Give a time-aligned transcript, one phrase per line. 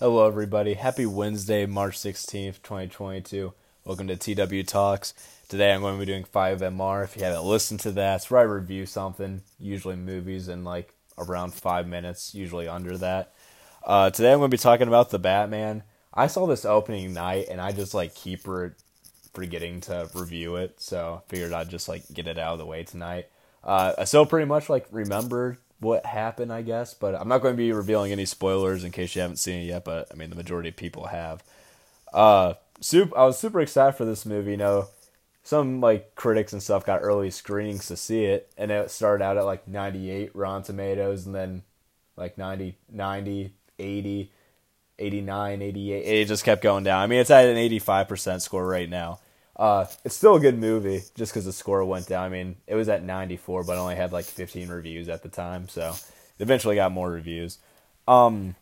[0.00, 0.72] Hello, everybody.
[0.72, 3.52] Happy Wednesday, March 16th, 2022.
[3.84, 5.12] Welcome to TW Talks.
[5.46, 7.04] Today I'm going to be doing 5MR.
[7.04, 10.94] If you haven't listened to that, it's where I review something, usually movies, in like
[11.18, 13.34] around five minutes, usually under that.
[13.84, 15.82] Uh, today I'm going to be talking about The Batman.
[16.14, 18.46] I saw this opening night and I just like keep
[19.34, 22.64] forgetting to review it, so I figured I'd just like get it out of the
[22.64, 23.26] way tonight.
[23.62, 26.94] Uh, I still pretty much like remember what happened, I guess.
[26.94, 29.66] But I'm not going to be revealing any spoilers in case you haven't seen it
[29.66, 29.84] yet.
[29.84, 31.42] But I mean, the majority of people have.
[32.12, 32.54] Uh,
[32.92, 34.52] I was super excited for this movie.
[34.52, 34.88] You know,
[35.42, 39.36] some like critics and stuff got early screenings to see it, and it started out
[39.36, 41.62] at like 98 Rotten Tomatoes, and then
[42.16, 44.32] like 90, 90, 80,
[44.98, 46.00] 89, 88.
[46.00, 47.00] It just kept going down.
[47.02, 49.20] I mean, it's at an 85% score right now.
[49.56, 52.24] Uh, it's still a good movie just because the score went down.
[52.24, 55.28] I mean, it was at 94, but I only had like 15 reviews at the
[55.28, 57.58] time, so it eventually got more reviews.
[58.08, 58.54] Um,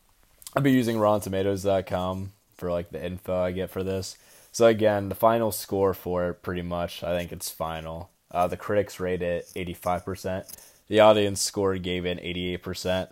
[0.56, 4.16] I'll be using RottenTomatoes.com for like the info I get for this.
[4.50, 8.10] So again, the final score for it, pretty much, I think it's final.
[8.30, 10.52] Uh, the critics rate it 85%.
[10.88, 13.08] The audience score gave it 88%.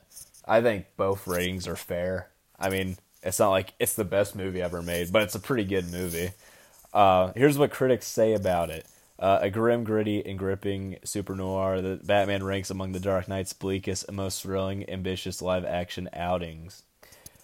[0.47, 2.29] I think both ratings are fair.
[2.59, 5.65] I mean, it's not like it's the best movie ever made, but it's a pretty
[5.65, 6.31] good movie.
[6.97, 8.87] Uh, here's what critics say about it.
[9.19, 13.53] Uh, a grim, gritty, and gripping super noir, the Batman ranks among the Dark Knight's
[13.53, 16.85] bleakest and most thrilling, ambitious live action outings.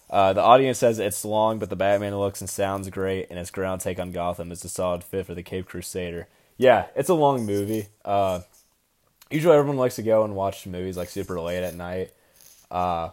[0.09, 3.51] Uh, the audience says it's long, but the Batman looks and sounds great, and its
[3.51, 6.27] ground take on Gotham is a solid fit for the Caped Crusader.
[6.57, 7.89] Yeah, it's a long movie.
[8.03, 8.39] Uh,
[9.29, 12.11] usually, everyone likes to go and watch movies like super late at night.
[12.71, 13.09] Uh,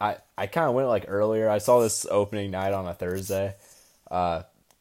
[0.00, 1.50] I I kind of went like earlier.
[1.50, 3.56] I saw this opening night on a Thursday.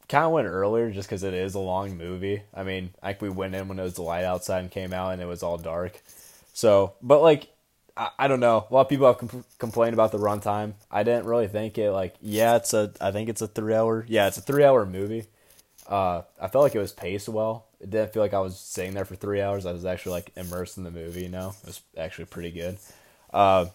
[0.09, 2.41] Kind of went earlier just because it is a long movie.
[2.53, 5.13] I mean, like we went in when it was the light outside and came out
[5.13, 6.02] and it was all dark.
[6.52, 7.47] So, but like,
[7.95, 8.65] I, I don't know.
[8.69, 10.73] A lot of people have compl- complained about the runtime.
[10.89, 14.03] I didn't really think it like, yeah, it's a, I think it's a three hour,
[14.09, 15.25] yeah, it's a three hour movie.
[15.87, 17.67] Uh, I felt like it was paced well.
[17.80, 19.65] It didn't feel like I was sitting there for three hours.
[19.65, 21.21] I was actually like immersed in the movie.
[21.21, 22.80] You know, it was actually pretty good.
[23.31, 23.67] Uh,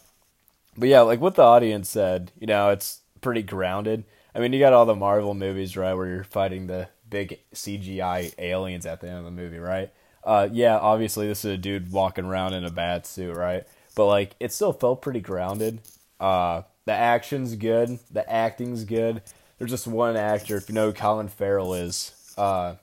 [0.77, 4.05] but yeah, like what the audience said, you know, it's pretty grounded.
[4.34, 8.34] I mean, you got all the Marvel movies, right, where you're fighting the big CGI
[8.39, 9.93] aliens at the end of the movie, right?
[10.25, 13.65] Uh, yeah, obviously this is a dude walking around in a bad suit, right?
[13.95, 15.81] But like, it still felt pretty grounded.
[16.19, 19.22] Uh, the action's good, the acting's good.
[19.59, 22.12] There's just one actor, if you know who Colin Farrell is.
[22.37, 22.75] Uh,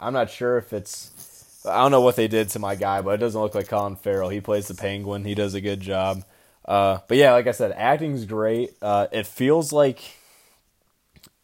[0.00, 3.10] I'm not sure if it's, I don't know what they did to my guy, but
[3.12, 4.28] it doesn't look like Colin Farrell.
[4.30, 5.24] He plays the Penguin.
[5.24, 6.24] He does a good job.
[6.64, 8.74] Uh, but yeah, like I said, acting's great.
[8.82, 10.00] Uh, it feels like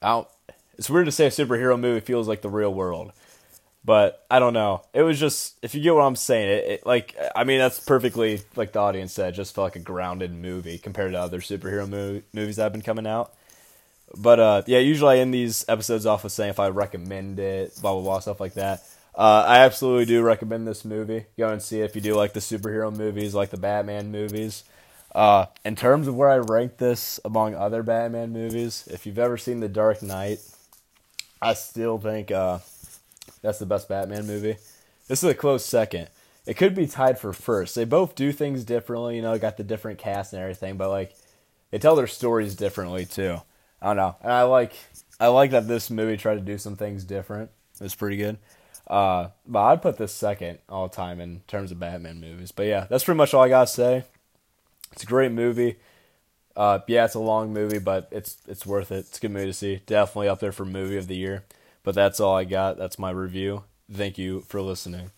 [0.04, 0.30] out.
[0.76, 3.12] It's weird to say a superhero movie feels like the real world,
[3.84, 4.82] but I don't know.
[4.92, 7.80] It was just if you get what I'm saying, it, it like I mean that's
[7.80, 9.34] perfectly like the audience said.
[9.34, 12.82] Just felt like a grounded movie compared to other superhero movie, movies that have been
[12.82, 13.32] coming out.
[14.16, 17.78] But uh, yeah, usually I end these episodes off with saying if I recommend it,
[17.80, 18.82] blah blah blah stuff like that.
[19.14, 21.26] Uh, I absolutely do recommend this movie.
[21.38, 24.64] Go and see it if you do like the superhero movies, like the Batman movies.
[25.14, 29.36] Uh, in terms of where I rank this among other Batman movies, if you've ever
[29.38, 30.40] seen The Dark Knight,
[31.40, 32.58] I still think uh,
[33.40, 34.56] that's the best Batman movie.
[35.06, 36.08] This is a close second.
[36.46, 37.74] It could be tied for first.
[37.74, 41.14] They both do things differently, you know, got the different cast and everything, but like
[41.70, 43.40] they tell their stories differently too.
[43.80, 44.74] I don't know, and I like
[45.20, 47.50] I like that this movie tried to do some things different.
[47.80, 48.38] It's pretty good.
[48.86, 52.52] Uh, but I'd put this second all time in terms of Batman movies.
[52.52, 54.04] But yeah, that's pretty much all I gotta say.
[54.94, 55.76] It's a great movie.
[56.56, 58.98] Uh, yeah, it's a long movie, but it's it's worth it.
[59.08, 59.82] It's a good movie to see.
[59.86, 61.44] Definitely up there for movie of the year.
[61.82, 62.78] But that's all I got.
[62.78, 63.64] That's my review.
[63.92, 65.10] Thank you for listening.